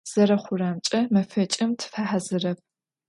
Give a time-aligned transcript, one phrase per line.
[0.11, 2.57] Zerexhuremç'e, mefeç'ım tıfehazırep.